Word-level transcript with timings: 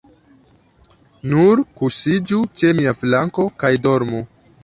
Nur 1.33 1.61
kuŝiĝu 1.81 2.41
ĉe 2.61 2.73
mia 2.79 2.97
flanko 3.03 3.47
kaj 3.65 3.73
dormu. 3.87 4.27